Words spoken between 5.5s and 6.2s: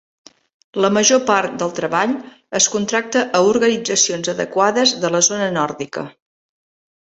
nòrdica.